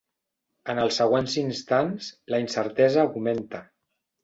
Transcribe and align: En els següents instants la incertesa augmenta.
En 0.73 0.79
els 0.83 0.97
següents 1.01 1.35
instants 1.41 2.09
la 2.35 2.41
incertesa 2.47 3.03
augmenta. 3.07 3.65